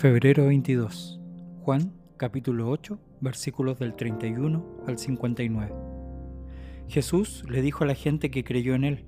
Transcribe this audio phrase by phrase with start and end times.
[0.00, 1.18] Febrero 22.
[1.62, 5.74] Juan capítulo 8 versículos del 31 al 59.
[6.86, 9.06] Jesús le dijo a la gente que creyó en él,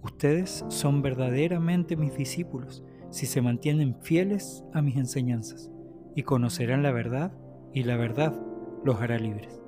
[0.00, 5.70] Ustedes son verdaderamente mis discípulos si se mantienen fieles a mis enseñanzas
[6.16, 7.36] y conocerán la verdad
[7.74, 8.34] y la verdad
[8.82, 9.60] los hará libres.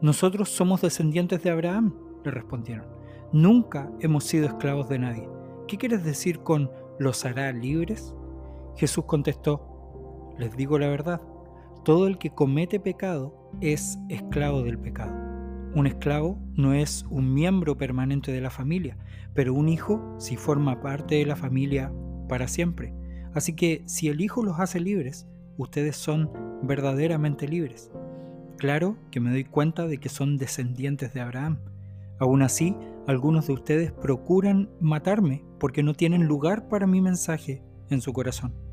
[0.00, 2.86] Nosotros somos descendientes de Abraham, le respondieron.
[3.30, 5.28] Nunca hemos sido esclavos de nadie.
[5.68, 8.14] ¿Qué quieres decir con los hará libres?
[8.76, 9.65] Jesús contestó,
[10.38, 11.20] les digo la verdad,
[11.84, 15.14] todo el que comete pecado es esclavo del pecado.
[15.74, 18.96] Un esclavo no es un miembro permanente de la familia,
[19.34, 21.92] pero un hijo sí forma parte de la familia
[22.28, 22.94] para siempre.
[23.34, 25.26] Así que si el Hijo los hace libres,
[25.58, 26.30] ustedes son
[26.62, 27.90] verdaderamente libres.
[28.56, 31.58] Claro que me doy cuenta de que son descendientes de Abraham.
[32.18, 32.74] Aún así,
[33.06, 38.65] algunos de ustedes procuran matarme porque no tienen lugar para mi mensaje en su corazón.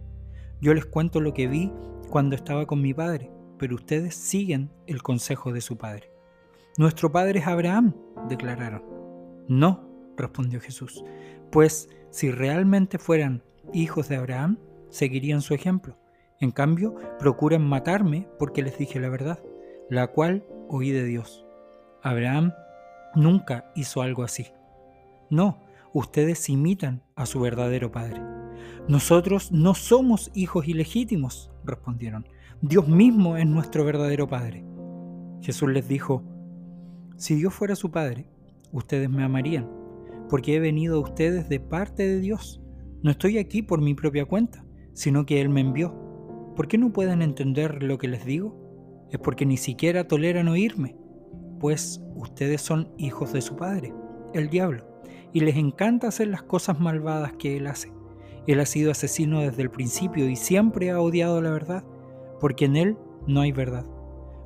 [0.64, 1.74] Yo les cuento lo que vi
[2.10, 6.10] cuando estaba con mi padre, pero ustedes siguen el consejo de su padre.
[6.78, 7.94] Nuestro padre es Abraham,
[8.30, 8.82] declararon.
[9.50, 11.04] No, respondió Jesús,
[11.52, 14.58] pues si realmente fueran hijos de Abraham,
[14.90, 15.98] seguirían su ejemplo.
[16.40, 19.44] En cambio, procuran matarme porque les dije la verdad,
[19.90, 21.46] la cual oí de Dios.
[22.02, 22.54] Abraham
[23.16, 24.48] nunca hizo algo así.
[25.30, 25.60] No,
[25.92, 28.43] ustedes imitan a su verdadero padre.
[28.88, 32.28] Nosotros no somos hijos ilegítimos, respondieron.
[32.62, 34.66] Dios mismo es nuestro verdadero Padre.
[35.42, 36.24] Jesús les dijo,
[37.18, 38.28] si Dios fuera su Padre,
[38.72, 39.70] ustedes me amarían,
[40.30, 42.62] porque he venido a ustedes de parte de Dios.
[43.02, 45.94] No estoy aquí por mi propia cuenta, sino que Él me envió.
[46.56, 49.08] ¿Por qué no pueden entender lo que les digo?
[49.12, 50.96] Es porque ni siquiera toleran oírme,
[51.60, 53.94] pues ustedes son hijos de su Padre,
[54.34, 55.02] el diablo,
[55.34, 57.92] y les encanta hacer las cosas malvadas que Él hace.
[58.46, 61.84] Él ha sido asesino desde el principio y siempre ha odiado la verdad,
[62.40, 63.86] porque en Él no hay verdad.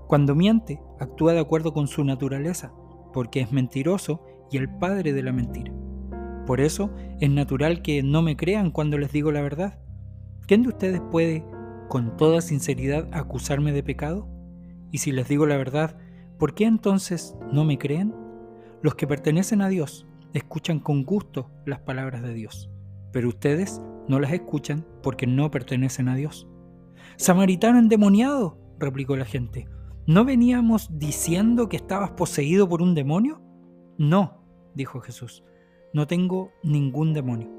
[0.07, 2.71] Cuando miente, actúa de acuerdo con su naturaleza,
[3.11, 4.21] porque es mentiroso
[4.51, 5.73] y el padre de la mentira.
[6.45, 9.79] Por eso es natural que no me crean cuando les digo la verdad.
[10.45, 11.43] ¿Quién de ustedes puede,
[11.89, 14.29] con toda sinceridad, acusarme de pecado?
[14.91, 15.97] Y si les digo la verdad,
[16.37, 18.13] ¿por qué entonces no me creen?
[18.81, 22.69] Los que pertenecen a Dios escuchan con gusto las palabras de Dios
[23.17, 26.47] pero ustedes no las escuchan porque no pertenecen a Dios.
[27.15, 29.67] Samaritano endemoniado, replicó la gente,
[30.05, 33.41] ¿no veníamos diciendo que estabas poseído por un demonio?
[33.97, 34.43] No,
[34.75, 35.43] dijo Jesús,
[35.95, 37.49] no tengo ningún demonio,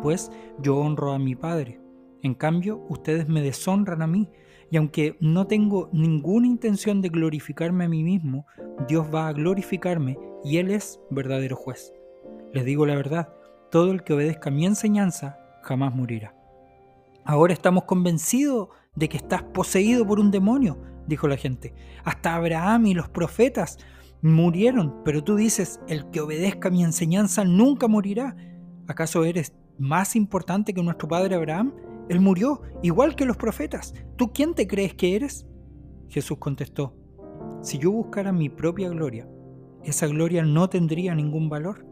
[0.00, 1.78] pues yo honro a mi Padre.
[2.22, 4.30] En cambio, ustedes me deshonran a mí,
[4.70, 8.46] y aunque no tengo ninguna intención de glorificarme a mí mismo,
[8.88, 11.92] Dios va a glorificarme y Él es verdadero juez.
[12.54, 13.28] Les digo la verdad,
[13.72, 16.34] todo el que obedezca mi enseñanza jamás morirá.
[17.24, 21.72] Ahora estamos convencidos de que estás poseído por un demonio, dijo la gente.
[22.04, 23.78] Hasta Abraham y los profetas
[24.20, 28.36] murieron, pero tú dices, el que obedezca mi enseñanza nunca morirá.
[28.88, 31.72] ¿Acaso eres más importante que nuestro padre Abraham?
[32.10, 33.94] Él murió, igual que los profetas.
[34.16, 35.46] ¿Tú quién te crees que eres?
[36.08, 36.94] Jesús contestó,
[37.62, 39.26] si yo buscara mi propia gloria,
[39.82, 41.86] esa gloria no tendría ningún valor,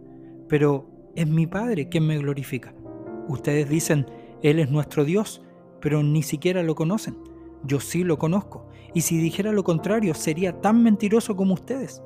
[0.47, 2.75] pero es mi Padre quien me glorifica.
[3.29, 4.07] Ustedes dicen,
[4.43, 5.43] Él es nuestro Dios,
[5.81, 7.17] pero ni siquiera lo conocen.
[7.65, 12.03] Yo sí lo conozco, y si dijera lo contrario sería tan mentiroso como ustedes,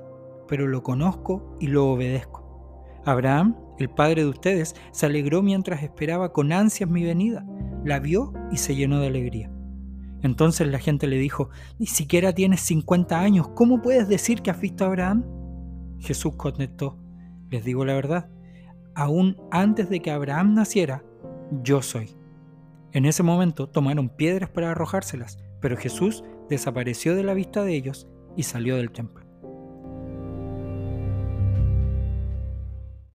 [0.49, 2.43] pero lo conozco y lo obedezco.
[3.05, 7.47] Abraham, el padre de ustedes, se alegró mientras esperaba con ansias mi venida,
[7.85, 9.51] la vio y se llenó de alegría.
[10.23, 14.61] Entonces la gente le dijo, ni siquiera tienes 50 años, ¿cómo puedes decir que has
[14.61, 15.25] visto a Abraham?
[16.01, 16.99] Jesús contestó,
[17.51, 18.31] les digo la verdad,
[18.95, 21.05] aún antes de que Abraham naciera,
[21.63, 22.17] yo soy.
[22.93, 28.07] En ese momento tomaron piedras para arrojárselas, pero Jesús desapareció de la vista de ellos
[28.37, 29.24] y salió del templo.